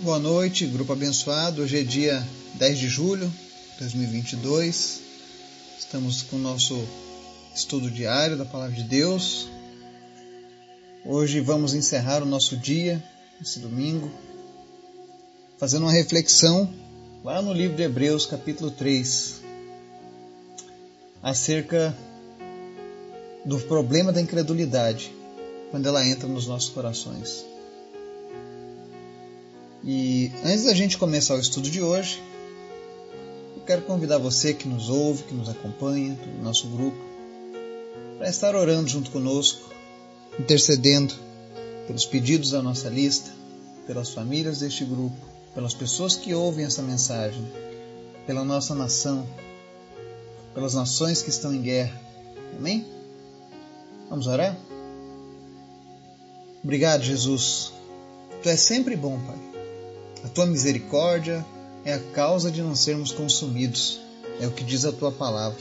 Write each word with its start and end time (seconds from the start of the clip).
Boa 0.00 0.20
noite, 0.20 0.64
grupo 0.64 0.92
abençoado. 0.92 1.62
Hoje 1.62 1.80
é 1.80 1.82
dia 1.82 2.24
10 2.54 2.78
de 2.78 2.88
julho 2.88 3.28
de 3.72 3.78
2022. 3.80 5.00
Estamos 5.76 6.22
com 6.22 6.36
o 6.36 6.38
nosso 6.38 6.80
estudo 7.52 7.90
diário 7.90 8.38
da 8.38 8.44
Palavra 8.44 8.76
de 8.76 8.84
Deus. 8.84 9.48
Hoje 11.04 11.40
vamos 11.40 11.74
encerrar 11.74 12.22
o 12.22 12.26
nosso 12.26 12.56
dia, 12.56 13.02
esse 13.42 13.58
domingo, 13.58 14.08
fazendo 15.58 15.82
uma 15.82 15.92
reflexão 15.92 16.72
lá 17.24 17.42
no 17.42 17.52
livro 17.52 17.76
de 17.76 17.82
Hebreus, 17.82 18.24
capítulo 18.24 18.70
3, 18.70 19.40
acerca 21.20 21.92
do 23.44 23.58
problema 23.62 24.12
da 24.12 24.20
incredulidade 24.20 25.12
quando 25.72 25.86
ela 25.86 26.06
entra 26.06 26.28
nos 26.28 26.46
nossos 26.46 26.68
corações. 26.68 27.47
E 29.90 30.30
antes 30.44 30.64
da 30.64 30.74
gente 30.74 30.98
começar 30.98 31.34
o 31.34 31.40
estudo 31.40 31.70
de 31.70 31.80
hoje, 31.80 32.22
eu 33.56 33.62
quero 33.62 33.80
convidar 33.80 34.18
você 34.18 34.52
que 34.52 34.68
nos 34.68 34.90
ouve, 34.90 35.22
que 35.22 35.32
nos 35.32 35.48
acompanha, 35.48 36.12
do 36.12 36.42
nosso 36.42 36.68
grupo, 36.68 36.98
para 38.18 38.28
estar 38.28 38.54
orando 38.54 38.86
junto 38.86 39.10
conosco, 39.10 39.72
intercedendo 40.38 41.14
pelos 41.86 42.04
pedidos 42.04 42.50
da 42.50 42.60
nossa 42.60 42.90
lista, 42.90 43.30
pelas 43.86 44.10
famílias 44.10 44.58
deste 44.58 44.84
grupo, 44.84 45.16
pelas 45.54 45.72
pessoas 45.72 46.14
que 46.14 46.34
ouvem 46.34 46.66
essa 46.66 46.82
mensagem, 46.82 47.50
pela 48.26 48.44
nossa 48.44 48.74
nação, 48.74 49.26
pelas 50.52 50.74
nações 50.74 51.22
que 51.22 51.30
estão 51.30 51.54
em 51.54 51.62
guerra. 51.62 51.98
Amém? 52.58 52.86
Vamos 54.10 54.26
orar? 54.26 54.54
Obrigado, 56.62 57.02
Jesus. 57.02 57.72
Tu 58.42 58.50
és 58.50 58.60
sempre 58.60 58.94
bom, 58.94 59.18
Pai. 59.20 59.47
A 60.24 60.28
tua 60.28 60.46
misericórdia 60.46 61.44
é 61.84 61.94
a 61.94 61.98
causa 62.12 62.50
de 62.50 62.60
não 62.60 62.74
sermos 62.74 63.12
consumidos, 63.12 64.00
é 64.40 64.46
o 64.46 64.50
que 64.50 64.64
diz 64.64 64.84
a 64.84 64.92
tua 64.92 65.12
palavra. 65.12 65.60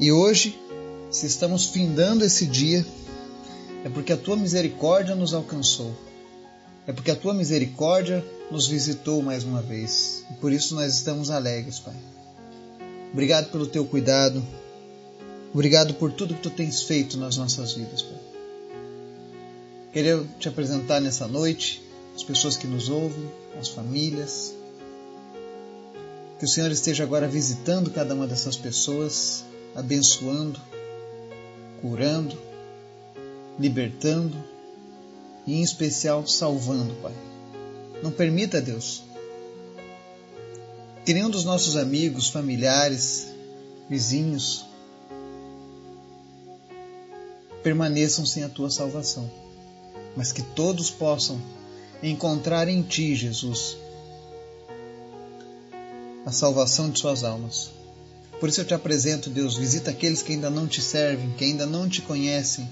E 0.00 0.10
hoje, 0.10 0.58
se 1.10 1.26
estamos 1.26 1.66
findando 1.66 2.24
esse 2.24 2.46
dia, 2.46 2.84
é 3.84 3.88
porque 3.88 4.12
a 4.12 4.16
tua 4.16 4.36
misericórdia 4.36 5.14
nos 5.14 5.32
alcançou. 5.32 5.94
É 6.86 6.92
porque 6.92 7.10
a 7.10 7.16
tua 7.16 7.34
misericórdia 7.34 8.24
nos 8.50 8.66
visitou 8.66 9.22
mais 9.22 9.44
uma 9.44 9.62
vez. 9.62 10.24
E 10.30 10.34
por 10.34 10.52
isso 10.52 10.74
nós 10.74 10.94
estamos 10.94 11.30
alegres, 11.30 11.78
Pai. 11.78 11.94
Obrigado 13.12 13.50
pelo 13.50 13.66
teu 13.66 13.84
cuidado. 13.84 14.44
Obrigado 15.52 15.94
por 15.94 16.12
tudo 16.12 16.34
que 16.34 16.42
tu 16.42 16.50
tens 16.50 16.82
feito 16.82 17.16
nas 17.16 17.36
nossas 17.36 17.74
vidas, 17.74 18.02
Pai. 18.02 18.18
Queria 19.92 20.24
te 20.38 20.48
apresentar 20.48 21.00
nessa 21.00 21.26
noite 21.26 21.87
as 22.18 22.24
pessoas 22.24 22.56
que 22.56 22.66
nos 22.66 22.88
ouvem, 22.88 23.30
as 23.60 23.68
famílias. 23.68 24.52
Que 26.36 26.44
o 26.44 26.48
Senhor 26.48 26.68
esteja 26.72 27.04
agora 27.04 27.28
visitando 27.28 27.92
cada 27.92 28.12
uma 28.12 28.26
dessas 28.26 28.56
pessoas, 28.56 29.44
abençoando, 29.72 30.60
curando, 31.80 32.36
libertando 33.56 34.36
e, 35.46 35.54
em 35.54 35.62
especial, 35.62 36.26
salvando, 36.26 36.92
Pai. 36.96 37.14
Não 38.02 38.10
permita, 38.10 38.60
Deus, 38.60 39.04
que 41.06 41.14
nenhum 41.14 41.30
dos 41.30 41.44
nossos 41.44 41.76
amigos, 41.76 42.28
familiares, 42.30 43.28
vizinhos 43.88 44.66
permaneçam 47.62 48.26
sem 48.26 48.42
a 48.42 48.48
tua 48.48 48.70
salvação, 48.70 49.30
mas 50.16 50.32
que 50.32 50.42
todos 50.42 50.90
possam 50.90 51.40
encontrar 52.02 52.68
em 52.68 52.82
Ti, 52.82 53.14
Jesus, 53.14 53.76
a 56.24 56.30
salvação 56.30 56.90
de 56.90 57.00
suas 57.00 57.24
almas. 57.24 57.70
Por 58.38 58.48
isso 58.48 58.60
eu 58.60 58.64
te 58.64 58.74
apresento, 58.74 59.30
Deus, 59.30 59.56
visita 59.56 59.90
aqueles 59.90 60.22
que 60.22 60.32
ainda 60.32 60.48
não 60.48 60.66
te 60.66 60.80
servem, 60.80 61.30
que 61.30 61.44
ainda 61.44 61.66
não 61.66 61.88
te 61.88 62.00
conhecem. 62.02 62.68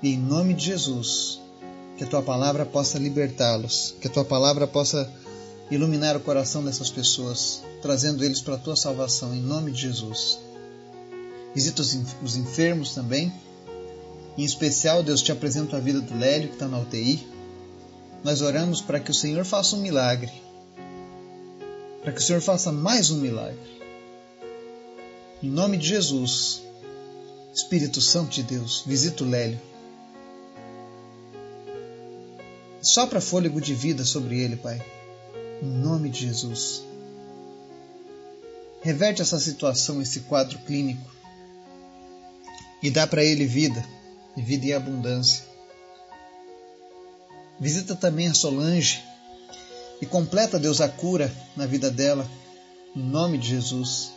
E 0.00 0.10
em 0.10 0.18
nome 0.18 0.54
de 0.54 0.66
Jesus, 0.66 1.40
que 1.96 2.04
a 2.04 2.06
tua 2.06 2.22
palavra 2.22 2.64
possa 2.64 2.98
libertá-los, 2.98 3.96
que 4.00 4.06
a 4.06 4.10
tua 4.10 4.24
palavra 4.24 4.66
possa 4.66 5.10
iluminar 5.70 6.16
o 6.16 6.20
coração 6.20 6.62
dessas 6.64 6.90
pessoas, 6.90 7.62
trazendo 7.82 8.24
eles 8.24 8.40
para 8.40 8.54
a 8.54 8.58
tua 8.58 8.76
salvação, 8.76 9.34
em 9.34 9.40
nome 9.40 9.72
de 9.72 9.80
Jesus. 9.80 10.38
Visita 11.52 11.82
os 11.82 12.36
enfermos 12.36 12.94
também. 12.94 13.32
Em 14.36 14.44
especial, 14.44 15.02
Deus, 15.02 15.22
te 15.22 15.32
apresento 15.32 15.74
a 15.74 15.80
vida 15.80 16.00
do 16.00 16.16
Lélio, 16.16 16.48
que 16.48 16.54
está 16.54 16.68
na 16.68 16.78
UTI 16.78 17.33
nós 18.24 18.40
oramos 18.40 18.80
para 18.80 18.98
que 18.98 19.10
o 19.10 19.14
Senhor 19.14 19.44
faça 19.44 19.76
um 19.76 19.80
milagre. 19.80 20.32
Para 22.02 22.10
que 22.10 22.18
o 22.18 22.22
Senhor 22.22 22.40
faça 22.40 22.72
mais 22.72 23.10
um 23.10 23.18
milagre. 23.18 23.82
Em 25.42 25.50
nome 25.50 25.76
de 25.76 25.88
Jesus, 25.88 26.62
Espírito 27.52 28.00
Santo 28.00 28.30
de 28.30 28.42
Deus, 28.42 28.82
visita 28.86 29.22
o 29.22 29.28
Lélio. 29.28 29.60
Sopra 32.80 33.20
fôlego 33.20 33.60
de 33.60 33.74
vida 33.74 34.06
sobre 34.06 34.40
ele, 34.40 34.56
Pai. 34.56 34.82
Em 35.62 35.66
nome 35.66 36.08
de 36.08 36.20
Jesus. 36.20 36.82
Reverte 38.80 39.20
essa 39.20 39.38
situação, 39.38 40.00
esse 40.00 40.20
quadro 40.20 40.58
clínico. 40.60 41.10
E 42.82 42.90
dá 42.90 43.06
para 43.06 43.22
ele 43.22 43.46
vida, 43.46 43.84
e 44.34 44.40
vida 44.42 44.66
em 44.66 44.72
abundância. 44.72 45.53
Visita 47.64 47.96
também 47.96 48.28
a 48.28 48.34
Solange 48.34 49.02
e 49.98 50.04
completa, 50.04 50.58
Deus, 50.58 50.82
a 50.82 50.88
cura 50.88 51.32
na 51.56 51.64
vida 51.64 51.90
dela, 51.90 52.30
em 52.94 53.00
nome 53.00 53.38
de 53.38 53.48
Jesus. 53.48 54.12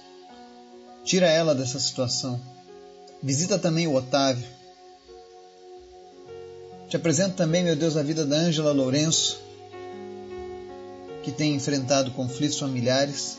Tira 1.05 1.27
ela 1.27 1.55
dessa 1.55 1.79
situação. 1.79 2.41
Visita 3.23 3.57
também 3.57 3.87
o 3.87 3.95
Otávio. 3.95 4.45
Te 6.89 6.97
apresento 6.97 7.37
também, 7.37 7.63
meu 7.63 7.77
Deus, 7.77 7.95
a 7.95 8.03
vida 8.03 8.25
da 8.25 8.35
Ângela 8.35 8.73
Lourenço, 8.73 9.39
que 11.23 11.31
tem 11.31 11.55
enfrentado 11.55 12.11
conflitos 12.11 12.59
familiares. 12.59 13.37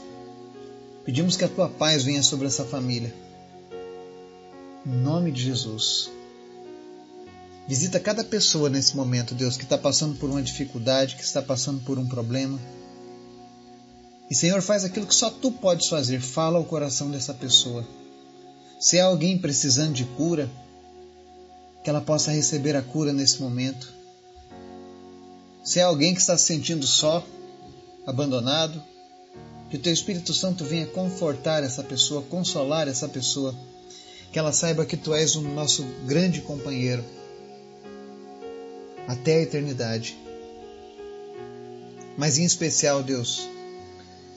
Pedimos 1.04 1.36
que 1.36 1.44
a 1.44 1.48
tua 1.48 1.68
paz 1.68 2.02
venha 2.02 2.22
sobre 2.22 2.46
essa 2.46 2.64
família. 2.64 3.14
Em 4.86 4.90
nome 4.90 5.30
de 5.30 5.42
Jesus. 5.42 6.10
Visita 7.68 8.00
cada 8.00 8.24
pessoa 8.24 8.70
nesse 8.70 8.96
momento, 8.96 9.34
Deus, 9.34 9.58
que 9.58 9.64
está 9.64 9.76
passando 9.76 10.18
por 10.18 10.30
uma 10.30 10.42
dificuldade, 10.42 11.16
que 11.16 11.22
está 11.22 11.42
passando 11.42 11.84
por 11.84 11.98
um 11.98 12.06
problema. 12.08 12.58
E, 14.30 14.34
Senhor, 14.34 14.62
faz 14.62 14.86
aquilo 14.86 15.06
que 15.06 15.14
só 15.14 15.28
tu 15.28 15.52
podes 15.52 15.86
fazer. 15.86 16.18
Fala 16.18 16.56
ao 16.56 16.64
coração 16.64 17.10
dessa 17.10 17.34
pessoa. 17.34 17.86
Se 18.80 18.98
há 18.98 19.04
alguém 19.04 19.36
precisando 19.36 19.92
de 19.92 20.04
cura, 20.04 20.50
que 21.84 21.90
ela 21.90 22.00
possa 22.00 22.30
receber 22.30 22.74
a 22.74 22.80
cura 22.80 23.12
nesse 23.12 23.42
momento. 23.42 23.92
Se 25.62 25.78
há 25.78 25.86
alguém 25.86 26.14
que 26.14 26.22
está 26.22 26.38
se 26.38 26.46
sentindo 26.46 26.86
só, 26.86 27.22
abandonado, 28.06 28.82
que 29.68 29.76
o 29.76 29.80
teu 29.80 29.92
Espírito 29.92 30.32
Santo 30.32 30.64
venha 30.64 30.86
confortar 30.86 31.62
essa 31.62 31.82
pessoa, 31.82 32.22
consolar 32.22 32.88
essa 32.88 33.06
pessoa, 33.06 33.54
que 34.32 34.38
ela 34.38 34.52
saiba 34.52 34.86
que 34.86 34.96
tu 34.96 35.12
és 35.12 35.36
o 35.36 35.42
nosso 35.42 35.84
grande 36.06 36.40
companheiro 36.40 37.04
até 39.08 39.36
a 39.36 39.42
eternidade. 39.42 40.18
Mas 42.16 42.36
em 42.36 42.44
especial, 42.44 43.02
Deus, 43.02 43.48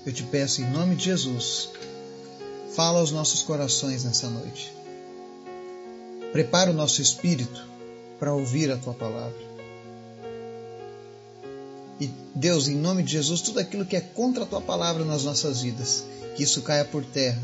eu 0.05 0.13
te 0.13 0.23
peço 0.23 0.61
em 0.61 0.69
nome 0.71 0.95
de 0.95 1.05
Jesus, 1.05 1.69
fala 2.73 2.99
aos 2.99 3.11
nossos 3.11 3.41
corações 3.41 4.05
nessa 4.05 4.29
noite. 4.29 4.71
Prepara 6.31 6.71
o 6.71 6.73
nosso 6.73 7.01
espírito 7.01 7.67
para 8.17 8.33
ouvir 8.33 8.71
a 8.71 8.77
tua 8.77 8.93
palavra. 8.93 9.51
E 11.99 12.09
Deus, 12.33 12.67
em 12.67 12.75
nome 12.75 13.03
de 13.03 13.11
Jesus, 13.11 13.41
tudo 13.41 13.59
aquilo 13.59 13.85
que 13.85 13.97
é 13.97 14.01
contra 14.01 14.43
a 14.43 14.47
tua 14.47 14.61
palavra 14.61 15.03
nas 15.03 15.25
nossas 15.25 15.61
vidas, 15.61 16.05
que 16.35 16.43
isso 16.43 16.61
caia 16.61 16.85
por 16.85 17.03
terra. 17.03 17.43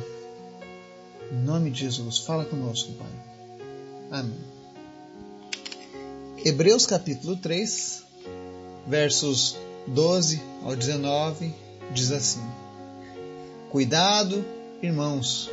Em 1.31 1.43
nome 1.43 1.69
de 1.71 1.81
Jesus, 1.81 2.19
fala 2.19 2.45
conosco, 2.45 2.93
Pai. 2.93 4.19
Amém. 4.19 4.56
Hebreus 6.45 6.85
capítulo 6.85 7.35
3, 7.35 8.03
versos 8.87 9.57
12 9.87 10.39
ao 10.63 10.75
19, 10.75 11.51
diz 11.91 12.11
assim: 12.11 12.41
Cuidado, 13.71 14.45
irmãos, 14.81 15.49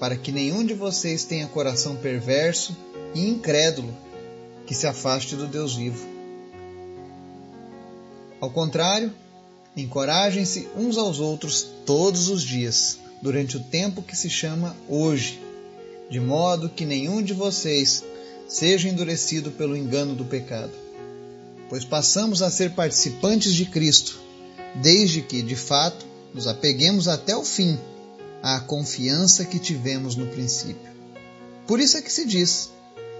para 0.00 0.16
que 0.16 0.32
nenhum 0.32 0.66
de 0.66 0.74
vocês 0.74 1.24
tenha 1.24 1.46
coração 1.46 1.94
perverso 1.96 2.76
e 3.14 3.28
incrédulo 3.28 3.96
que 4.66 4.74
se 4.74 4.88
afaste 4.88 5.36
do 5.36 5.46
Deus 5.46 5.76
vivo. 5.76 6.04
Ao 8.40 8.50
contrário, 8.50 9.12
encorajem-se 9.76 10.68
uns 10.76 10.98
aos 10.98 11.20
outros 11.20 11.64
todos 11.86 12.28
os 12.28 12.42
dias, 12.42 12.98
durante 13.22 13.56
o 13.56 13.60
tempo 13.60 14.02
que 14.02 14.16
se 14.16 14.28
chama 14.28 14.76
hoje, 14.88 15.40
de 16.10 16.18
modo 16.18 16.68
que 16.68 16.84
nenhum 16.84 17.22
de 17.22 17.32
vocês 17.32 18.02
seja 18.48 18.88
endurecido 18.88 19.50
pelo 19.50 19.76
engano 19.76 20.14
do 20.14 20.24
pecado. 20.24 20.72
pois 21.68 21.84
passamos 21.84 22.40
a 22.40 22.50
ser 22.50 22.70
participantes 22.70 23.54
de 23.54 23.66
Cristo, 23.66 24.18
desde 24.76 25.20
que, 25.20 25.42
de 25.42 25.54
fato, 25.54 26.06
nos 26.32 26.46
apeguemos 26.46 27.06
até 27.06 27.36
o 27.36 27.44
fim 27.44 27.78
à 28.42 28.58
confiança 28.58 29.44
que 29.44 29.58
tivemos 29.58 30.16
no 30.16 30.26
princípio. 30.28 30.90
Por 31.66 31.78
isso 31.78 31.98
é 31.98 32.02
que 32.02 32.10
se 32.10 32.24
diz: 32.24 32.70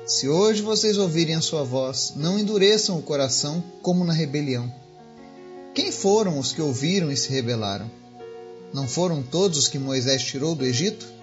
se 0.07 0.27
hoje 0.27 0.63
vocês 0.63 0.97
ouvirem 0.97 1.35
a 1.35 1.43
sua 1.43 1.63
voz, 1.63 2.15
não 2.17 2.39
endureçam 2.39 2.99
o 2.99 3.03
coração 3.03 3.63
como 3.83 4.05
na 4.05 4.15
rebelião. 4.15 4.73
Quem 5.75 5.93
foram 5.93 6.39
os 6.39 6.51
que 6.51 6.63
ouviram 6.63 7.13
e 7.13 7.17
se 7.17 7.29
rebelaram? 7.29 7.91
Não 8.73 8.89
foram 8.89 9.23
todos 9.23 9.59
os 9.59 9.69
que 9.69 9.79
Moisés 9.79 10.23
tirou 10.23 10.55
do 10.55 10.65
Egito? 10.65 11.18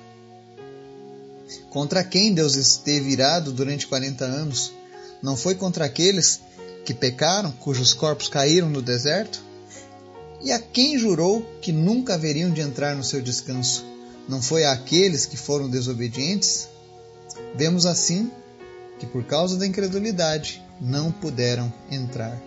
Contra 1.69 2.03
quem 2.03 2.33
Deus 2.33 2.55
esteve 2.55 3.11
irado 3.11 3.51
durante 3.51 3.87
40 3.87 4.25
anos? 4.25 4.71
Não 5.21 5.35
foi 5.35 5.55
contra 5.55 5.85
aqueles 5.85 6.41
que 6.83 6.93
pecaram, 6.93 7.51
cujos 7.51 7.93
corpos 7.93 8.29
caíram 8.29 8.69
no 8.69 8.81
deserto? 8.81 9.41
E 10.41 10.51
a 10.51 10.59
quem 10.59 10.97
jurou 10.97 11.41
que 11.61 11.71
nunca 11.71 12.13
haveriam 12.13 12.51
de 12.51 12.61
entrar 12.61 12.95
no 12.95 13.03
seu 13.03 13.21
descanso? 13.21 13.85
Não 14.27 14.41
foi 14.41 14.65
àqueles 14.65 15.25
que 15.25 15.37
foram 15.37 15.69
desobedientes? 15.69 16.67
Vemos 17.55 17.85
assim 17.85 18.31
que 18.99 19.05
por 19.05 19.23
causa 19.23 19.57
da 19.57 19.65
incredulidade 19.65 20.61
não 20.79 21.11
puderam 21.11 21.73
entrar. 21.91 22.39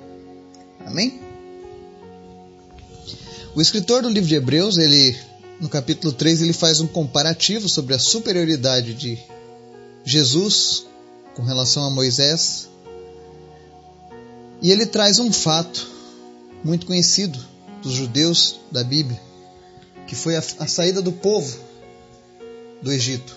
Amém? 0.84 1.20
O 3.54 3.60
escritor 3.60 4.02
do 4.02 4.08
livro 4.08 4.28
de 4.28 4.36
Hebreus, 4.36 4.78
ele 4.78 5.16
no 5.60 5.68
capítulo 5.68 6.12
3, 6.12 6.42
ele 6.42 6.52
faz 6.52 6.80
um 6.80 6.86
comparativo 6.86 7.68
sobre 7.68 7.94
a 7.94 7.98
superioridade 7.98 8.94
de 8.94 9.18
Jesus 10.04 10.86
com 11.34 11.42
relação 11.42 11.84
a 11.84 11.90
Moisés. 11.90 12.68
E 14.62 14.70
ele 14.70 14.86
traz 14.86 15.18
um 15.18 15.32
fato 15.32 15.88
muito 16.62 16.86
conhecido 16.86 17.38
dos 17.82 17.92
judeus 17.92 18.60
da 18.70 18.84
Bíblia, 18.84 19.20
que 20.06 20.14
foi 20.14 20.36
a, 20.36 20.38
a 20.38 20.66
saída 20.66 21.02
do 21.02 21.12
povo 21.12 21.58
do 22.80 22.92
Egito. 22.92 23.36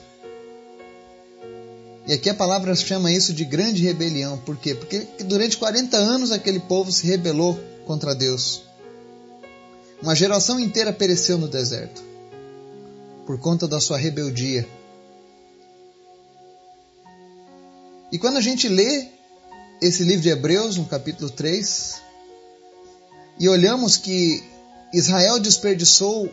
E 2.07 2.13
aqui 2.13 2.29
a 2.29 2.35
palavra 2.35 2.75
chama 2.75 3.11
isso 3.11 3.33
de 3.33 3.45
grande 3.45 3.83
rebelião. 3.83 4.37
Por 4.37 4.57
quê? 4.57 4.75
Porque 4.75 5.07
durante 5.23 5.57
40 5.57 5.97
anos 5.97 6.31
aquele 6.31 6.59
povo 6.59 6.91
se 6.91 7.05
rebelou 7.05 7.59
contra 7.85 8.15
Deus. 8.15 8.63
Uma 10.01 10.15
geração 10.15 10.59
inteira 10.59 10.91
pereceu 10.91 11.37
no 11.37 11.47
deserto 11.47 12.10
por 13.31 13.39
conta 13.39 13.65
da 13.65 13.79
sua 13.79 13.97
rebeldia. 13.97 14.67
E 18.11 18.19
quando 18.19 18.35
a 18.35 18.41
gente 18.41 18.67
lê 18.67 19.07
esse 19.81 20.03
livro 20.03 20.21
de 20.21 20.27
Hebreus, 20.27 20.75
no 20.75 20.83
capítulo 20.83 21.29
3, 21.29 22.01
e 23.39 23.47
olhamos 23.47 23.95
que 23.95 24.43
Israel 24.93 25.39
desperdiçou 25.39 26.29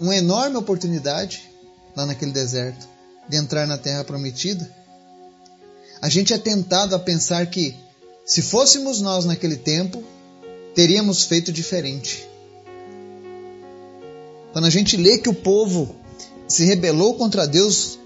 uma 0.00 0.16
enorme 0.16 0.56
oportunidade 0.56 1.48
lá 1.94 2.04
naquele 2.04 2.32
deserto 2.32 2.88
de 3.28 3.36
entrar 3.36 3.64
na 3.64 3.78
terra 3.78 4.02
prometida, 4.02 4.68
a 6.02 6.08
gente 6.08 6.34
é 6.34 6.38
tentado 6.38 6.96
a 6.96 6.98
pensar 6.98 7.46
que 7.46 7.76
se 8.24 8.42
fôssemos 8.42 9.00
nós 9.00 9.24
naquele 9.24 9.56
tempo, 9.56 10.02
teríamos 10.74 11.22
feito 11.22 11.52
diferente. 11.52 12.26
Quando 14.52 14.64
a 14.64 14.70
gente 14.70 14.96
lê 14.96 15.18
que 15.18 15.28
o 15.28 15.34
povo 15.34 16.04
se 16.48 16.64
rebelou 16.64 17.14
contra 17.14 17.46
Deus 17.46 17.98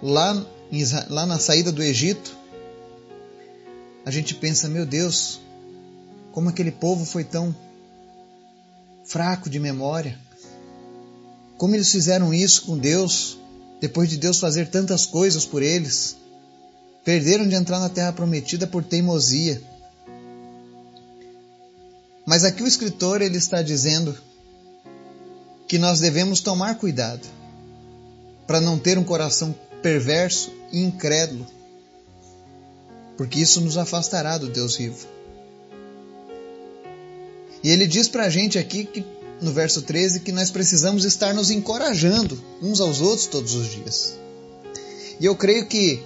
lá, 0.00 0.46
lá 1.08 1.26
na 1.26 1.38
saída 1.38 1.72
do 1.72 1.82
Egito, 1.82 2.36
a 4.04 4.10
gente 4.10 4.34
pensa, 4.34 4.68
meu 4.68 4.86
Deus, 4.86 5.40
como 6.32 6.48
aquele 6.48 6.70
povo 6.70 7.04
foi 7.04 7.24
tão 7.24 7.54
fraco 9.04 9.48
de 9.48 9.58
memória. 9.58 10.18
Como 11.56 11.74
eles 11.74 11.90
fizeram 11.90 12.34
isso 12.34 12.62
com 12.62 12.76
Deus, 12.76 13.38
depois 13.80 14.08
de 14.08 14.18
Deus 14.18 14.38
fazer 14.38 14.68
tantas 14.68 15.06
coisas 15.06 15.46
por 15.46 15.62
eles. 15.62 16.16
Perderam 17.04 17.46
de 17.46 17.54
entrar 17.54 17.80
na 17.80 17.88
terra 17.88 18.12
prometida 18.12 18.66
por 18.66 18.82
teimosia. 18.82 19.62
Mas 22.26 22.44
aqui 22.44 22.62
o 22.62 22.66
escritor 22.66 23.20
ele 23.20 23.36
está 23.36 23.62
dizendo 23.62 24.16
que 25.68 25.78
nós 25.78 26.00
devemos 26.00 26.40
tomar 26.40 26.76
cuidado 26.76 27.26
para 28.46 28.60
não 28.60 28.78
ter 28.78 28.98
um 28.98 29.04
coração 29.04 29.54
perverso 29.82 30.52
e 30.72 30.80
incrédulo, 30.80 31.46
porque 33.16 33.40
isso 33.40 33.60
nos 33.60 33.76
afastará 33.76 34.38
do 34.38 34.48
Deus 34.48 34.76
vivo. 34.76 35.06
E 37.62 37.70
ele 37.70 37.86
diz 37.86 38.08
para 38.08 38.24
a 38.24 38.28
gente 38.28 38.58
aqui 38.58 38.84
que 38.84 39.04
no 39.40 39.52
verso 39.52 39.82
13 39.82 40.20
que 40.20 40.32
nós 40.32 40.50
precisamos 40.50 41.04
estar 41.04 41.34
nos 41.34 41.50
encorajando 41.50 42.42
uns 42.62 42.80
aos 42.80 43.00
outros 43.00 43.26
todos 43.26 43.54
os 43.54 43.70
dias. 43.70 44.18
E 45.20 45.24
eu 45.24 45.36
creio 45.36 45.66
que, 45.66 46.02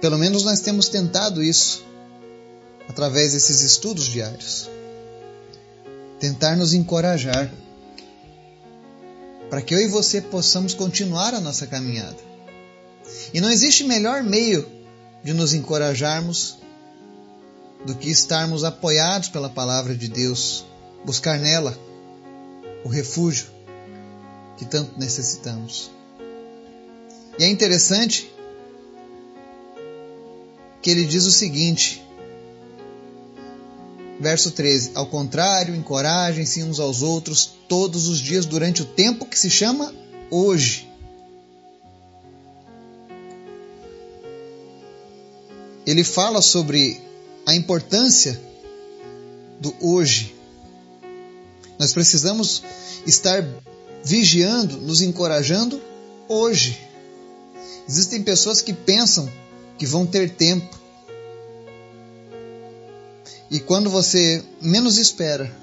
pelo 0.00 0.18
menos, 0.18 0.44
nós 0.44 0.60
temos 0.60 0.88
tentado 0.88 1.42
isso 1.42 1.84
através 2.88 3.32
desses 3.32 3.60
estudos 3.62 4.06
diários. 4.06 4.68
Tentar 6.20 6.56
nos 6.56 6.74
encorajar 6.74 7.52
para 9.52 9.60
que 9.60 9.74
eu 9.74 9.80
e 9.82 9.86
você 9.86 10.22
possamos 10.22 10.72
continuar 10.72 11.34
a 11.34 11.40
nossa 11.40 11.66
caminhada. 11.66 12.16
E 13.34 13.38
não 13.38 13.50
existe 13.50 13.84
melhor 13.84 14.22
meio 14.22 14.66
de 15.22 15.34
nos 15.34 15.52
encorajarmos 15.52 16.56
do 17.84 17.94
que 17.94 18.08
estarmos 18.08 18.64
apoiados 18.64 19.28
pela 19.28 19.50
palavra 19.50 19.94
de 19.94 20.08
Deus, 20.08 20.64
buscar 21.04 21.38
nela 21.38 21.78
o 22.82 22.88
refúgio 22.88 23.48
que 24.56 24.64
tanto 24.64 24.98
necessitamos. 24.98 25.90
E 27.38 27.44
é 27.44 27.48
interessante 27.50 28.32
que 30.80 30.90
ele 30.90 31.04
diz 31.04 31.26
o 31.26 31.30
seguinte, 31.30 32.02
verso 34.22 34.52
13: 34.52 34.92
Ao 34.94 35.06
contrário, 35.06 35.74
encorajem-se 35.74 36.62
uns 36.62 36.78
aos 36.78 37.02
outros 37.02 37.50
todos 37.68 38.06
os 38.06 38.18
dias 38.18 38.46
durante 38.46 38.82
o 38.82 38.86
tempo 38.86 39.26
que 39.26 39.38
se 39.38 39.50
chama 39.50 39.92
hoje. 40.30 40.88
Ele 45.84 46.04
fala 46.04 46.40
sobre 46.40 47.00
a 47.44 47.54
importância 47.54 48.40
do 49.60 49.74
hoje. 49.80 50.34
Nós 51.78 51.92
precisamos 51.92 52.62
estar 53.04 53.44
vigiando, 54.04 54.76
nos 54.76 55.02
encorajando 55.02 55.82
hoje. 56.28 56.78
Existem 57.88 58.22
pessoas 58.22 58.62
que 58.62 58.72
pensam 58.72 59.28
que 59.76 59.84
vão 59.84 60.06
ter 60.06 60.30
tempo. 60.30 60.81
E 63.52 63.60
quando 63.60 63.90
você 63.90 64.42
menos 64.62 64.96
espera, 64.96 65.54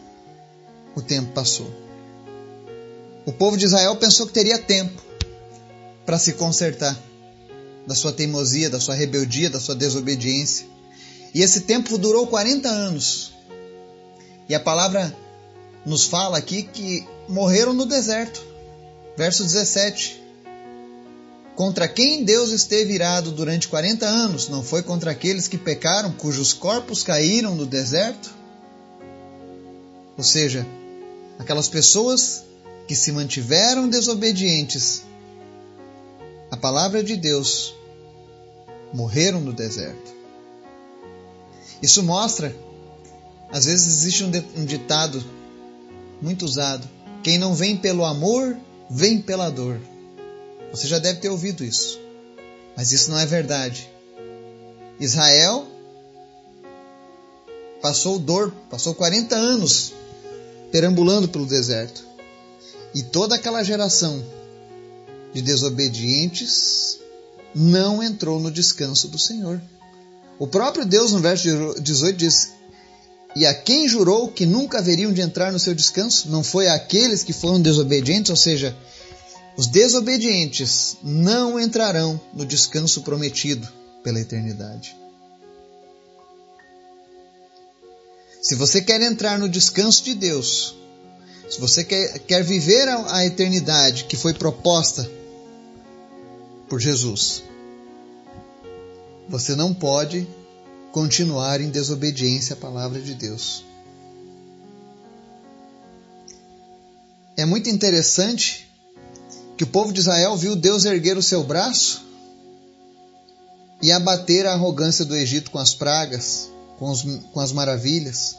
o 0.96 1.02
tempo 1.02 1.34
passou. 1.34 1.74
O 3.26 3.34
povo 3.34 3.58
de 3.58 3.66
Israel 3.66 3.96
pensou 3.96 4.28
que 4.28 4.34
teria 4.34 4.60
tempo 4.60 5.02
para 6.06 6.20
se 6.20 6.34
consertar 6.34 6.96
da 7.88 7.96
sua 7.96 8.14
teimosia, 8.14 8.70
da 8.70 8.80
sua 8.80 8.94
rebeldia, 8.94 9.50
da 9.50 9.60
sua 9.60 9.74
desobediência. 9.74 10.68
E 11.34 11.42
esse 11.42 11.62
tempo 11.62 11.98
durou 11.98 12.28
40 12.28 12.70
anos. 12.70 13.34
E 14.48 14.54
a 14.54 14.60
palavra 14.60 15.12
nos 15.84 16.04
fala 16.04 16.38
aqui 16.38 16.62
que 16.62 17.08
morreram 17.28 17.74
no 17.74 17.88
deserto. 17.88 18.40
Verso 19.18 19.44
17. 19.44 20.22
Contra 21.60 21.90
quem 21.90 22.24
Deus 22.24 22.52
esteve 22.52 22.94
irado 22.94 23.34
durante 23.34 23.68
40 23.68 24.06
anos, 24.06 24.48
não 24.48 24.64
foi 24.64 24.82
contra 24.82 25.12
aqueles 25.12 25.46
que 25.46 25.58
pecaram, 25.58 26.14
cujos 26.14 26.54
corpos 26.54 27.04
caíram 27.04 27.54
no 27.54 27.66
deserto? 27.66 28.34
Ou 30.18 30.24
seja, 30.24 30.66
aquelas 31.38 31.68
pessoas 31.68 32.46
que 32.88 32.96
se 32.96 33.12
mantiveram 33.12 33.90
desobedientes 33.90 35.04
à 36.50 36.56
palavra 36.56 37.04
de 37.04 37.18
Deus 37.18 37.76
morreram 38.94 39.42
no 39.42 39.52
deserto. 39.52 40.14
Isso 41.82 42.02
mostra, 42.04 42.56
às 43.52 43.66
vezes 43.66 43.86
existe 43.86 44.24
um 44.24 44.64
ditado 44.64 45.22
muito 46.22 46.46
usado: 46.46 46.88
quem 47.22 47.38
não 47.38 47.54
vem 47.54 47.76
pelo 47.76 48.06
amor, 48.06 48.56
vem 48.90 49.20
pela 49.22 49.50
dor. 49.50 49.78
Você 50.72 50.88
já 50.88 51.00
deve 51.00 51.20
ter 51.20 51.30
ouvido 51.30 51.64
isso, 51.64 52.00
mas 52.76 52.92
isso 52.92 53.10
não 53.10 53.18
é 53.18 53.26
verdade. 53.26 53.90
Israel 55.00 55.66
passou 57.82 58.20
dor, 58.20 58.54
passou 58.70 58.94
40 58.94 59.36
anos 59.36 59.94
perambulando 60.72 61.28
pelo 61.28 61.46
deserto. 61.46 62.06
E 62.94 63.04
toda 63.04 63.36
aquela 63.36 63.64
geração 63.64 64.24
de 65.34 65.42
desobedientes 65.42 67.00
não 67.54 68.02
entrou 68.02 68.40
no 68.40 68.52
descanso 68.52 69.08
do 69.08 69.20
Senhor. 69.20 69.62
O 70.38 70.48
próprio 70.48 70.86
Deus, 70.86 71.12
no 71.12 71.20
verso 71.20 71.76
18, 71.80 72.16
diz: 72.16 72.52
E 73.36 73.46
a 73.46 73.54
quem 73.54 73.88
jurou 73.88 74.30
que 74.30 74.46
nunca 74.46 74.80
haveriam 74.80 75.14
de 75.14 75.22
entrar 75.22 75.52
no 75.52 75.60
seu 75.60 75.76
descanso? 75.76 76.30
Não 76.30 76.44
foi 76.44 76.68
aqueles 76.68 77.24
que 77.24 77.34
foram 77.34 77.62
desobedientes? 77.62 78.30
Ou 78.30 78.38
seja, 78.38 78.76
os 79.60 79.68
desobedientes 79.68 80.96
não 81.04 81.60
entrarão 81.60 82.18
no 82.34 82.46
descanso 82.46 83.02
prometido 83.02 83.68
pela 84.02 84.18
eternidade. 84.18 84.96
Se 88.42 88.56
você 88.56 88.82
quer 88.82 89.02
entrar 89.02 89.38
no 89.38 89.50
descanso 89.50 90.02
de 90.06 90.16
Deus, 90.16 90.78
se 91.50 91.60
você 91.60 91.84
quer, 91.84 92.20
quer 92.20 92.42
viver 92.42 92.88
a, 92.88 93.18
a 93.18 93.26
eternidade 93.26 94.06
que 94.06 94.16
foi 94.16 94.34
proposta 94.34 95.12
por 96.70 96.80
Jesus, 96.80 97.44
você 99.28 99.58
não 99.58 99.74
pode 99.74 100.26
continuar 100.94 101.60
em 101.60 101.70
desobediência 101.70 102.54
à 102.54 102.58
palavra 102.58 103.02
de 103.02 103.14
Deus. 103.14 103.66
É 107.36 107.44
muito 107.44 107.70
interessante 107.70 108.69
que 109.60 109.66
o 109.66 109.68
povo 109.68 109.92
de 109.92 110.00
Israel 110.00 110.38
viu 110.38 110.56
Deus 110.56 110.86
erguer 110.86 111.18
o 111.18 111.22
seu 111.22 111.44
braço 111.44 112.02
e 113.82 113.92
abater 113.92 114.46
a 114.46 114.54
arrogância 114.54 115.04
do 115.04 115.14
Egito 115.14 115.52
com 115.52 115.60
as 115.60 115.74
pragas, 115.74 116.50
com, 116.78 116.90
os, 116.90 117.06
com 117.34 117.42
as 117.42 117.52
maravilhas. 117.52 118.38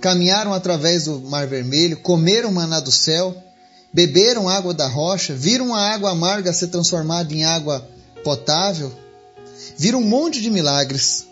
Caminharam 0.00 0.54
através 0.54 1.04
do 1.04 1.20
Mar 1.20 1.46
Vermelho, 1.46 1.98
comeram 1.98 2.50
maná 2.50 2.80
do 2.80 2.90
céu, 2.90 3.36
beberam 3.92 4.48
água 4.48 4.72
da 4.72 4.88
rocha, 4.88 5.34
viram 5.34 5.74
a 5.74 5.90
água 5.92 6.10
amarga 6.10 6.54
ser 6.54 6.68
transformada 6.68 7.34
em 7.34 7.44
água 7.44 7.86
potável, 8.24 8.90
viram 9.76 10.00
um 10.00 10.08
monte 10.08 10.40
de 10.40 10.48
milagres. 10.48 11.26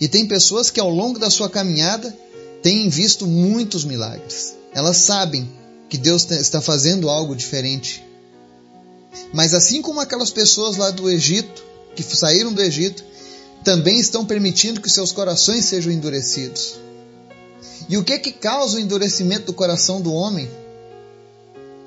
E 0.00 0.06
tem 0.06 0.24
pessoas 0.24 0.70
que 0.70 0.78
ao 0.78 0.88
longo 0.88 1.18
da 1.18 1.30
sua 1.30 1.50
caminhada 1.50 2.16
têm 2.62 2.88
visto 2.88 3.26
muitos 3.26 3.84
milagres. 3.84 4.54
Elas 4.72 4.98
sabem 4.98 5.50
que 5.88 5.98
Deus 5.98 6.30
está 6.30 6.60
fazendo 6.60 7.10
algo 7.10 7.34
diferente. 7.34 8.13
Mas 9.32 9.54
assim 9.54 9.82
como 9.82 10.00
aquelas 10.00 10.30
pessoas 10.30 10.76
lá 10.76 10.90
do 10.90 11.10
Egito, 11.10 11.64
que 11.94 12.02
saíram 12.02 12.52
do 12.52 12.62
Egito, 12.62 13.04
também 13.64 13.98
estão 13.98 14.24
permitindo 14.24 14.80
que 14.80 14.90
seus 14.90 15.10
corações 15.10 15.64
sejam 15.64 15.92
endurecidos. 15.92 16.76
E 17.88 17.96
o 17.96 18.04
que 18.04 18.12
é 18.12 18.18
que 18.18 18.32
causa 18.32 18.76
o 18.76 18.80
endurecimento 18.80 19.46
do 19.46 19.52
coração 19.52 20.00
do 20.00 20.12
homem? 20.12 20.48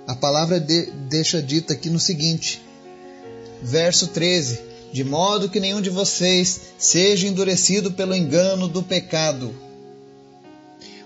A 0.06 0.16
palavra 0.16 0.60
de, 0.60 0.86
deixa 1.10 1.42
dita 1.42 1.74
aqui 1.74 1.90
no 1.90 2.00
seguinte, 2.00 2.62
verso 3.62 4.08
13: 4.08 4.60
De 4.92 5.04
modo 5.04 5.50
que 5.50 5.60
nenhum 5.60 5.82
de 5.82 5.90
vocês 5.90 6.60
seja 6.78 7.28
endurecido 7.28 7.92
pelo 7.92 8.16
engano 8.16 8.68
do 8.68 8.82
pecado. 8.82 9.54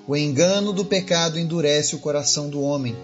O 0.08 0.16
engano 0.16 0.74
do 0.74 0.84
pecado 0.84 1.40
endurece 1.40 1.96
o 1.96 2.00
coração 2.00 2.50
do 2.50 2.62
homem. 2.62 2.96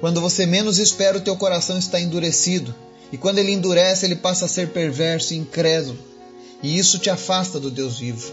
Quando 0.00 0.20
você 0.20 0.46
menos 0.46 0.78
espera, 0.78 1.18
o 1.18 1.20
teu 1.20 1.36
coração 1.36 1.78
está 1.78 2.00
endurecido. 2.00 2.74
E 3.12 3.16
quando 3.16 3.38
ele 3.38 3.52
endurece, 3.52 4.06
ele 4.06 4.16
passa 4.16 4.44
a 4.44 4.48
ser 4.48 4.70
perverso 4.70 5.34
e 5.34 5.38
incrédulo. 5.38 5.98
E 6.62 6.78
isso 6.78 6.98
te 6.98 7.10
afasta 7.10 7.58
do 7.58 7.70
Deus 7.70 7.98
vivo. 7.98 8.32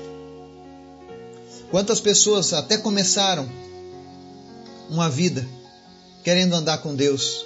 Quantas 1.72 2.00
pessoas 2.00 2.54
até 2.54 2.78
começaram 2.78 3.50
uma 4.90 5.10
vida 5.10 5.48
querendo 6.24 6.56
andar 6.56 6.80
com 6.80 6.96
Deus, 6.96 7.46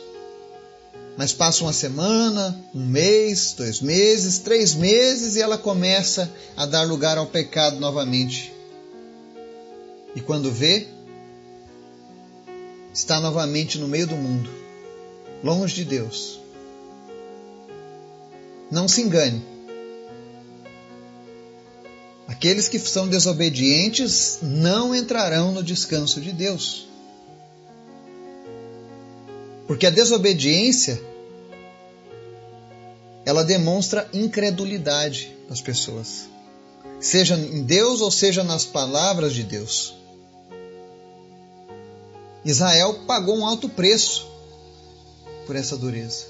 mas 1.17 1.33
passa 1.33 1.63
uma 1.63 1.73
semana, 1.73 2.57
um 2.73 2.85
mês, 2.85 3.53
dois 3.57 3.81
meses, 3.81 4.39
três 4.39 4.73
meses 4.73 5.35
e 5.35 5.41
ela 5.41 5.57
começa 5.57 6.31
a 6.55 6.65
dar 6.65 6.83
lugar 6.83 7.17
ao 7.17 7.25
pecado 7.25 7.79
novamente. 7.79 8.53
E 10.15 10.21
quando 10.21 10.51
vê, 10.51 10.87
está 12.99 13.17
novamente 13.21 13.77
no 13.77 13.87
meio 13.87 14.05
do 14.05 14.15
mundo, 14.17 14.49
longe 15.41 15.73
de 15.73 15.85
Deus. 15.85 16.37
Não 18.69 18.89
se 18.89 19.01
engane. 19.01 19.41
Aqueles 22.27 22.67
que 22.67 22.77
são 22.77 23.07
desobedientes 23.07 24.39
não 24.41 24.93
entrarão 24.93 25.53
no 25.53 25.63
descanso 25.63 26.19
de 26.19 26.33
Deus. 26.33 26.87
Porque 29.65 29.87
a 29.87 29.89
desobediência 29.89 31.01
ela 33.25 33.45
demonstra 33.45 34.09
incredulidade 34.11 35.33
das 35.47 35.61
pessoas, 35.61 36.27
seja 36.99 37.35
em 37.35 37.63
Deus 37.63 38.01
ou 38.01 38.11
seja 38.11 38.43
nas 38.43 38.65
palavras 38.65 39.33
de 39.33 39.43
Deus. 39.43 39.98
Israel 42.43 43.01
pagou 43.05 43.37
um 43.37 43.45
alto 43.45 43.67
preço 43.67 44.27
por 45.45 45.55
essa 45.55 45.77
dureza. 45.77 46.25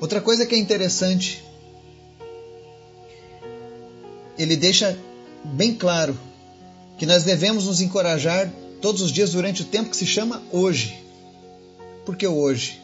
Outra 0.00 0.20
coisa 0.20 0.44
que 0.44 0.54
é 0.54 0.58
interessante, 0.58 1.44
ele 4.36 4.56
deixa 4.56 4.98
bem 5.44 5.74
claro 5.74 6.18
que 6.98 7.06
nós 7.06 7.24
devemos 7.24 7.66
nos 7.66 7.80
encorajar 7.80 8.52
todos 8.80 9.00
os 9.00 9.12
dias 9.12 9.30
durante 9.30 9.62
o 9.62 9.64
tempo 9.64 9.90
que 9.90 9.96
se 9.96 10.06
chama 10.06 10.42
hoje. 10.50 11.02
Por 12.04 12.16
que 12.16 12.26
hoje? 12.26 12.82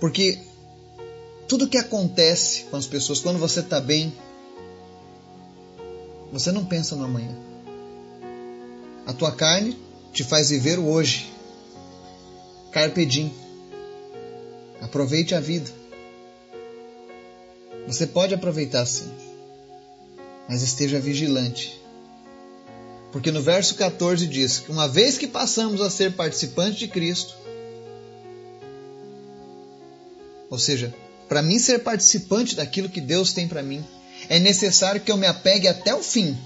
Porque 0.00 0.40
tudo 1.46 1.68
que 1.68 1.78
acontece 1.78 2.64
com 2.64 2.76
as 2.76 2.86
pessoas 2.86 3.20
quando 3.20 3.38
você 3.38 3.60
está 3.60 3.80
bem, 3.80 4.12
você 6.32 6.50
não 6.50 6.64
pensa 6.64 6.96
no 6.96 7.04
amanhã. 7.04 7.51
A 9.06 9.12
tua 9.12 9.32
carne 9.32 9.76
te 10.12 10.22
faz 10.22 10.50
viver 10.50 10.78
o 10.78 10.86
hoje. 10.86 11.32
Carpe 12.70 13.04
diem. 13.04 13.32
Aproveite 14.80 15.34
a 15.34 15.40
vida. 15.40 15.70
Você 17.86 18.06
pode 18.06 18.32
aproveitar 18.32 18.86
sim, 18.86 19.10
mas 20.48 20.62
esteja 20.62 21.00
vigilante. 21.00 21.80
Porque 23.10 23.30
no 23.30 23.42
verso 23.42 23.74
14 23.74 24.26
diz 24.26 24.58
que 24.60 24.70
uma 24.70 24.88
vez 24.88 25.18
que 25.18 25.26
passamos 25.26 25.80
a 25.80 25.90
ser 25.90 26.14
participantes 26.14 26.78
de 26.78 26.88
Cristo, 26.88 27.36
ou 30.48 30.58
seja, 30.58 30.94
para 31.28 31.42
mim 31.42 31.58
ser 31.58 31.80
participante 31.80 32.54
daquilo 32.54 32.88
que 32.88 33.00
Deus 33.00 33.32
tem 33.32 33.48
para 33.48 33.62
mim, 33.62 33.84
é 34.28 34.38
necessário 34.38 35.00
que 35.00 35.10
eu 35.10 35.16
me 35.16 35.26
apegue 35.26 35.66
até 35.66 35.94
o 35.94 36.02
fim 36.02 36.38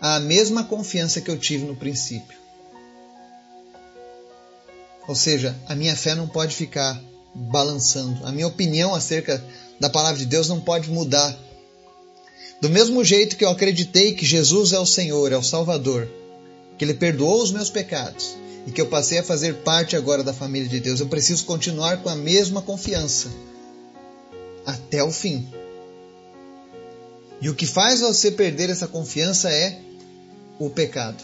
a 0.00 0.20
mesma 0.20 0.64
confiança 0.64 1.20
que 1.20 1.30
eu 1.30 1.38
tive 1.38 1.64
no 1.64 1.76
princípio. 1.76 2.36
Ou 5.08 5.14
seja, 5.14 5.56
a 5.68 5.74
minha 5.74 5.96
fé 5.96 6.14
não 6.14 6.26
pode 6.26 6.54
ficar 6.54 7.00
balançando. 7.34 8.26
A 8.26 8.32
minha 8.32 8.46
opinião 8.46 8.94
acerca 8.94 9.42
da 9.78 9.88
palavra 9.88 10.18
de 10.18 10.26
Deus 10.26 10.48
não 10.48 10.60
pode 10.60 10.90
mudar. 10.90 11.38
Do 12.60 12.68
mesmo 12.68 13.04
jeito 13.04 13.36
que 13.36 13.44
eu 13.44 13.50
acreditei 13.50 14.14
que 14.14 14.24
Jesus 14.24 14.72
é 14.72 14.78
o 14.78 14.86
Senhor, 14.86 15.30
é 15.30 15.36
o 15.36 15.42
Salvador, 15.42 16.08
que 16.78 16.84
Ele 16.84 16.94
perdoou 16.94 17.42
os 17.42 17.52
meus 17.52 17.70
pecados 17.70 18.34
e 18.66 18.72
que 18.72 18.80
eu 18.80 18.86
passei 18.86 19.18
a 19.18 19.22
fazer 19.22 19.56
parte 19.56 19.94
agora 19.94 20.24
da 20.24 20.32
família 20.32 20.68
de 20.68 20.80
Deus, 20.80 20.98
eu 20.98 21.06
preciso 21.06 21.44
continuar 21.44 21.98
com 21.98 22.08
a 22.08 22.16
mesma 22.16 22.60
confiança 22.60 23.28
até 24.64 25.04
o 25.04 25.12
fim. 25.12 25.46
E 27.40 27.48
o 27.48 27.54
que 27.54 27.66
faz 27.66 28.00
você 28.00 28.30
perder 28.30 28.70
essa 28.70 28.88
confiança 28.88 29.50
é 29.50 29.78
o 30.58 30.70
pecado, 30.70 31.22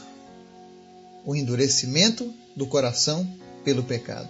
o 1.24 1.34
endurecimento 1.34 2.32
do 2.54 2.66
coração 2.66 3.26
pelo 3.64 3.82
pecado. 3.82 4.28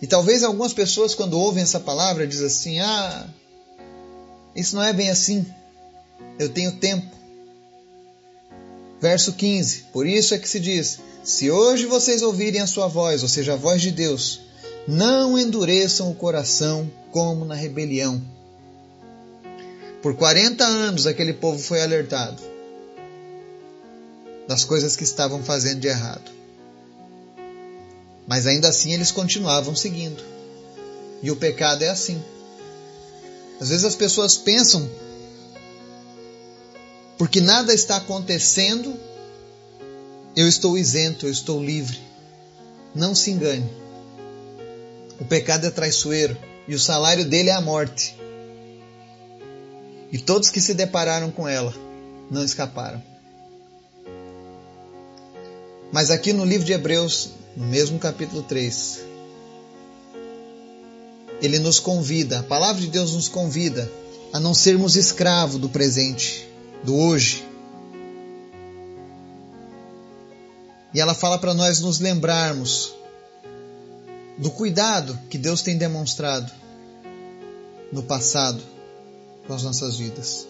E 0.00 0.06
talvez 0.06 0.44
algumas 0.44 0.72
pessoas, 0.72 1.14
quando 1.14 1.38
ouvem 1.38 1.62
essa 1.62 1.80
palavra, 1.80 2.26
dizem 2.26 2.46
assim: 2.46 2.80
Ah, 2.80 3.26
isso 4.54 4.76
não 4.76 4.82
é 4.82 4.92
bem 4.92 5.10
assim. 5.10 5.44
Eu 6.38 6.48
tenho 6.48 6.72
tempo. 6.72 7.14
Verso 9.00 9.32
15: 9.32 9.86
Por 9.92 10.06
isso 10.06 10.34
é 10.34 10.38
que 10.38 10.48
se 10.48 10.60
diz: 10.60 11.00
Se 11.24 11.50
hoje 11.50 11.86
vocês 11.86 12.22
ouvirem 12.22 12.60
a 12.60 12.66
sua 12.66 12.86
voz, 12.86 13.22
ou 13.22 13.28
seja, 13.28 13.54
a 13.54 13.56
voz 13.56 13.82
de 13.82 13.90
Deus, 13.90 14.40
não 14.86 15.38
endureçam 15.38 16.10
o 16.10 16.14
coração 16.14 16.90
como 17.10 17.44
na 17.44 17.54
rebelião 17.54 18.22
por 20.02 20.14
40 20.14 20.64
anos 20.64 21.06
aquele 21.06 21.32
povo 21.32 21.58
foi 21.58 21.82
alertado 21.82 22.42
das 24.46 24.64
coisas 24.64 24.96
que 24.96 25.04
estavam 25.04 25.42
fazendo 25.42 25.80
de 25.80 25.88
errado. 25.88 26.30
Mas 28.26 28.46
ainda 28.46 28.68
assim 28.68 28.94
eles 28.94 29.10
continuavam 29.10 29.76
seguindo. 29.76 30.22
E 31.22 31.30
o 31.30 31.36
pecado 31.36 31.82
é 31.82 31.88
assim. 31.88 32.22
Às 33.60 33.68
vezes 33.70 33.84
as 33.84 33.94
pessoas 33.94 34.36
pensam, 34.36 34.88
porque 37.18 37.40
nada 37.40 37.74
está 37.74 37.96
acontecendo, 37.96 38.94
eu 40.36 40.48
estou 40.48 40.78
isento, 40.78 41.26
eu 41.26 41.30
estou 41.30 41.62
livre. 41.62 41.98
Não 42.94 43.14
se 43.14 43.30
engane. 43.30 43.68
O 45.20 45.24
pecado 45.24 45.66
é 45.66 45.70
traiçoeiro 45.70 46.36
e 46.66 46.74
o 46.74 46.78
salário 46.78 47.24
dele 47.24 47.50
é 47.50 47.54
a 47.54 47.60
morte. 47.60 48.17
E 50.10 50.18
todos 50.18 50.50
que 50.50 50.60
se 50.60 50.74
depararam 50.74 51.30
com 51.30 51.46
ela 51.46 51.74
não 52.30 52.44
escaparam. 52.44 53.02
Mas 55.92 56.10
aqui 56.10 56.32
no 56.32 56.44
livro 56.44 56.66
de 56.66 56.72
Hebreus, 56.72 57.30
no 57.56 57.66
mesmo 57.66 57.98
capítulo 57.98 58.42
3, 58.42 59.00
ele 61.40 61.58
nos 61.58 61.78
convida, 61.78 62.40
a 62.40 62.42
palavra 62.42 62.80
de 62.80 62.88
Deus 62.88 63.12
nos 63.12 63.28
convida 63.28 63.90
a 64.32 64.40
não 64.40 64.54
sermos 64.54 64.96
escravos 64.96 65.60
do 65.60 65.68
presente, 65.68 66.48
do 66.82 66.96
hoje. 66.96 67.46
E 70.92 71.00
ela 71.00 71.14
fala 71.14 71.38
para 71.38 71.54
nós 71.54 71.80
nos 71.80 72.00
lembrarmos 72.00 72.94
do 74.36 74.50
cuidado 74.50 75.18
que 75.28 75.38
Deus 75.38 75.62
tem 75.62 75.76
demonstrado 75.76 76.50
no 77.92 78.02
passado 78.02 78.62
com 79.48 79.54
as 79.54 79.62
nossas 79.62 79.96
vidas. 79.96 80.46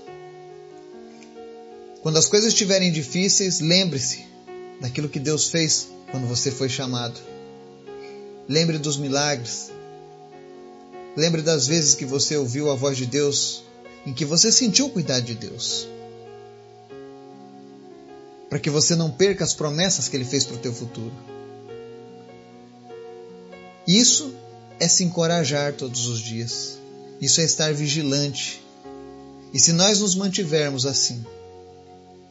Quando 2.02 2.18
as 2.18 2.26
coisas 2.26 2.48
estiverem 2.48 2.92
difíceis, 2.92 3.60
lembre-se 3.60 4.26
daquilo 4.80 5.08
que 5.08 5.20
Deus 5.20 5.48
fez 5.48 5.88
quando 6.10 6.26
você 6.26 6.50
foi 6.50 6.68
chamado. 6.68 7.18
Lembre 8.48 8.76
dos 8.78 8.96
milagres. 8.96 9.70
Lembre 11.16 11.42
das 11.42 11.66
vezes 11.66 11.94
que 11.94 12.04
você 12.04 12.36
ouviu 12.36 12.70
a 12.70 12.74
voz 12.74 12.96
de 12.96 13.06
Deus, 13.06 13.62
em 14.04 14.12
que 14.12 14.24
você 14.24 14.50
sentiu 14.50 14.86
o 14.86 14.90
cuidado 14.90 15.24
de 15.24 15.34
Deus. 15.34 15.88
Para 18.48 18.58
que 18.58 18.70
você 18.70 18.96
não 18.96 19.10
perca 19.10 19.44
as 19.44 19.54
promessas 19.54 20.08
que 20.08 20.16
Ele 20.16 20.24
fez 20.24 20.44
para 20.44 20.56
o 20.56 20.60
teu 20.60 20.72
futuro. 20.72 21.12
Isso 23.86 24.34
é 24.80 24.88
se 24.88 25.04
encorajar 25.04 25.74
todos 25.74 26.06
os 26.06 26.20
dias. 26.20 26.78
Isso 27.20 27.40
é 27.40 27.44
estar 27.44 27.72
vigilante. 27.74 28.62
E 29.52 29.58
se 29.58 29.72
nós 29.72 30.00
nos 30.00 30.14
mantivermos 30.14 30.84
assim, 30.84 31.24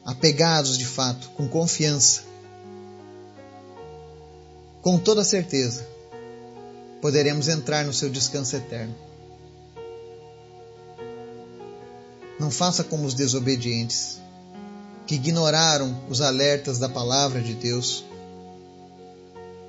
apegados 0.06 0.78
de 0.78 0.86
fato, 0.86 1.30
com 1.30 1.48
confiança, 1.48 2.22
com 4.82 4.98
toda 4.98 5.24
certeza, 5.24 5.86
poderemos 7.02 7.48
entrar 7.48 7.84
no 7.86 7.94
seu 7.94 8.10
descanso 8.10 8.56
eterno. 8.56 8.96
Não 12.40 12.52
faça 12.52 12.84
como 12.84 13.06
os 13.06 13.14
desobedientes, 13.14 14.20
que 15.08 15.16
ignoraram 15.16 16.04
os 16.08 16.22
alertas 16.22 16.78
da 16.78 16.88
palavra 16.88 17.42
de 17.42 17.56
Deus. 17.56 18.06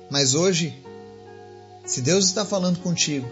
Mas 0.09 0.35
hoje, 0.35 0.77
se 1.85 2.01
Deus 2.01 2.25
está 2.25 2.45
falando 2.45 2.79
contigo, 2.79 3.27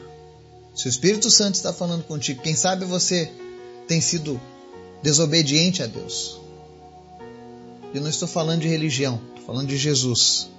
se 0.75 0.87
o 0.87 0.89
Espírito 0.89 1.29
Santo 1.29 1.55
está 1.55 1.71
falando 1.71 2.03
contigo, 2.03 2.41
quem 2.41 2.55
sabe 2.55 2.85
você 2.85 3.31
tem 3.87 4.01
sido 4.01 4.39
desobediente 5.01 5.81
a 5.81 5.87
Deus. 5.87 6.39
Eu 7.93 8.01
não 8.01 8.09
estou 8.09 8.27
falando 8.27 8.61
de 8.61 8.67
religião, 8.67 9.21
estou 9.29 9.45
falando 9.45 9.67
de 9.67 9.77
Jesus, 9.77 10.49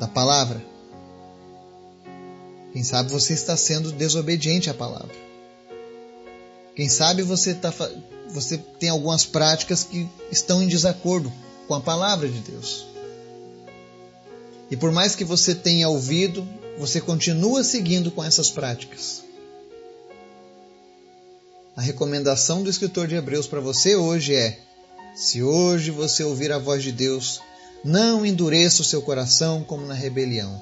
da 0.00 0.08
palavra. 0.08 0.64
Quem 2.72 2.82
sabe 2.82 3.10
você 3.10 3.32
está 3.32 3.56
sendo 3.56 3.92
desobediente 3.92 4.70
à 4.70 4.74
palavra. 4.74 5.14
Quem 6.74 6.88
sabe 6.88 7.22
você, 7.22 7.54
tá, 7.54 7.72
você 8.28 8.56
tem 8.56 8.88
algumas 8.88 9.24
práticas 9.26 9.82
que 9.82 10.08
estão 10.30 10.62
em 10.62 10.68
desacordo 10.68 11.32
com 11.66 11.74
a 11.74 11.80
palavra 11.80 12.28
de 12.28 12.38
Deus. 12.40 12.86
E 14.70 14.76
por 14.76 14.92
mais 14.92 15.14
que 15.14 15.24
você 15.24 15.54
tenha 15.54 15.88
ouvido, 15.88 16.46
você 16.78 17.00
continua 17.00 17.64
seguindo 17.64 18.10
com 18.10 18.22
essas 18.22 18.50
práticas. 18.50 19.24
A 21.78 21.80
recomendação 21.80 22.64
do 22.64 22.68
escritor 22.68 23.06
de 23.06 23.14
Hebreus 23.14 23.46
para 23.46 23.60
você 23.60 23.94
hoje 23.94 24.34
é: 24.34 24.58
se 25.14 25.44
hoje 25.44 25.92
você 25.92 26.24
ouvir 26.24 26.50
a 26.50 26.58
voz 26.58 26.82
de 26.82 26.90
Deus, 26.90 27.40
não 27.84 28.26
endureça 28.26 28.82
o 28.82 28.84
seu 28.84 29.00
coração 29.00 29.62
como 29.62 29.86
na 29.86 29.94
rebelião. 29.94 30.60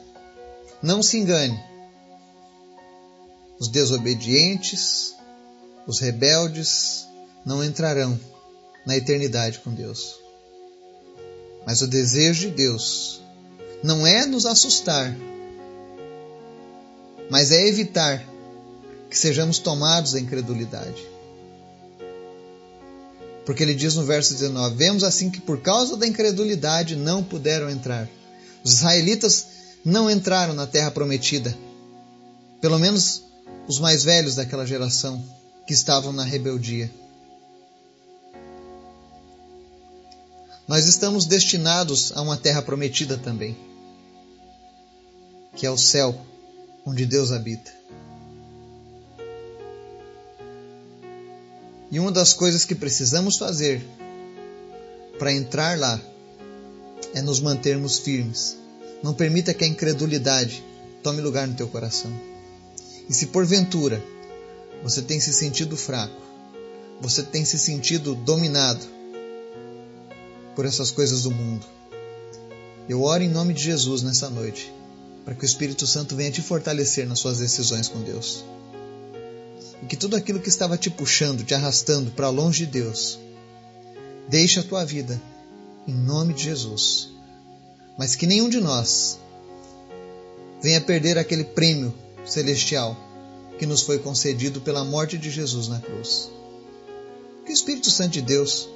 Não 0.83 1.02
se 1.02 1.16
engane 1.16 1.59
os 3.59 3.68
desobedientes, 3.68 5.14
os 5.87 6.00
rebeldes 6.00 7.07
não 7.46 7.64
entrarão 7.64 8.20
na 8.85 8.94
eternidade 8.94 9.61
com 9.61 9.72
Deus. 9.72 10.16
Mas 11.66 11.81
o 11.81 11.87
desejo 11.87 12.50
de 12.50 12.50
Deus 12.50 13.22
não 13.83 14.07
é 14.07 14.26
nos 14.26 14.44
assustar, 14.44 15.16
mas 17.31 17.52
é 17.52 17.66
evitar 17.66 18.36
que 19.11 19.19
sejamos 19.19 19.59
tomados 19.59 20.12
da 20.12 20.21
incredulidade. 20.21 21.03
Porque 23.45 23.62
ele 23.62 23.75
diz 23.75 23.95
no 23.95 24.05
verso 24.05 24.35
19: 24.35 24.75
Vemos 24.77 25.05
assim 25.05 25.31
que 25.31 25.40
por 25.40 25.61
causa 25.61 25.97
da 25.97 26.07
incredulidade 26.07 26.97
não 26.97 27.23
puderam 27.23 27.71
entrar. 27.71 28.09
Os 28.64 28.73
israelitas 28.73 29.47
não 29.85 30.11
entraram 30.11 30.53
na 30.53 30.66
terra 30.66 30.90
prometida. 30.90 31.57
Pelo 32.61 32.79
menos 32.79 33.23
os 33.69 33.79
mais 33.79 34.03
velhos 34.03 34.35
daquela 34.35 34.66
geração 34.66 35.25
que 35.66 35.73
estavam 35.73 36.12
na 36.12 36.25
rebeldia. 36.25 36.90
Nós 40.66 40.87
estamos 40.87 41.27
destinados 41.27 42.12
a 42.16 42.23
uma 42.23 42.37
terra 42.37 42.61
prometida 42.61 43.16
também, 43.16 43.57
que 45.55 45.64
é 45.64 45.71
o 45.71 45.79
céu, 45.79 46.21
onde 46.85 47.07
Deus 47.07 47.31
habita. 47.31 47.73
E 51.90 52.01
uma 52.01 52.11
das 52.11 52.33
coisas 52.33 52.64
que 52.64 52.75
precisamos 52.75 53.37
fazer 53.37 53.85
para 55.18 55.33
entrar 55.33 55.79
lá 55.79 56.01
é 57.14 57.22
nos 57.22 57.40
mantermos 57.40 57.99
firmes. 57.99 58.57
Não 59.03 59.14
permita 59.14 59.55
que 59.55 59.64
a 59.64 59.68
incredulidade 59.68 60.62
tome 61.03 61.20
lugar 61.20 61.46
no 61.46 61.55
teu 61.55 61.68
coração. 61.68 62.12
E 63.09 63.14
se 63.14 63.27
porventura 63.27 64.03
você 64.83 65.01
tem 65.01 65.20
se 65.20 65.33
sentido 65.33 65.77
fraco, 65.77 66.20
você 67.01 67.22
tem 67.22 67.44
se 67.44 67.59
sentido 67.59 68.14
dominado 68.14 68.85
por 70.55 70.64
essas 70.64 70.90
coisas 70.90 71.22
do 71.22 71.31
mundo, 71.31 71.66
eu 72.88 73.03
oro 73.03 73.22
em 73.22 73.29
nome 73.29 73.53
de 73.53 73.62
Jesus 73.62 74.03
nessa 74.03 74.31
noite, 74.31 74.72
para 75.25 75.35
que 75.35 75.44
o 75.44 75.46
Espírito 75.46 75.87
Santo 75.87 76.14
venha 76.14 76.31
te 76.31 76.40
fortalecer 76.40 77.07
nas 77.07 77.18
suas 77.18 77.38
decisões 77.38 77.88
com 77.88 78.01
Deus. 78.01 78.44
E 79.82 79.86
que 79.86 79.96
tudo 79.96 80.16
aquilo 80.16 80.40
que 80.40 80.48
estava 80.48 80.76
te 80.76 80.90
puxando, 80.90 81.44
te 81.44 81.54
arrastando 81.54 82.10
para 82.10 82.28
longe 82.28 82.64
de 82.64 82.72
Deus, 82.72 83.18
deixe 84.28 84.58
a 84.58 84.62
tua 84.62 84.84
vida 84.84 85.20
em 85.86 85.94
nome 85.94 86.34
de 86.34 86.44
Jesus. 86.44 87.10
Mas 87.98 88.14
que 88.14 88.26
nenhum 88.26 88.48
de 88.48 88.60
nós 88.60 89.18
venha 90.62 90.80
perder 90.80 91.18
aquele 91.18 91.44
prêmio 91.44 91.94
celestial 92.24 92.96
que 93.58 93.66
nos 93.66 93.82
foi 93.82 93.98
concedido 93.98 94.60
pela 94.60 94.84
morte 94.84 95.16
de 95.16 95.30
Jesus 95.30 95.68
na 95.68 95.80
cruz. 95.80 96.30
Que 97.44 97.52
o 97.52 97.54
Espírito 97.54 97.90
Santo 97.90 98.12
de 98.12 98.22
Deus 98.22 98.68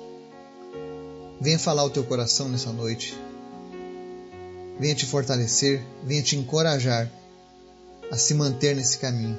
venha 1.41 1.59
falar 1.59 1.83
ao 1.83 1.91
teu 1.91 2.05
coração 2.05 2.49
nessa 2.49 2.73
noite, 2.73 3.17
venha 4.79 4.95
te 4.95 5.07
fortalecer, 5.07 5.83
venha 6.05 6.23
te 6.23 6.37
encorajar 6.37 7.11
a 8.11 8.17
se 8.17 8.35
manter 8.35 8.77
nesse 8.77 8.99
caminho, 8.99 9.39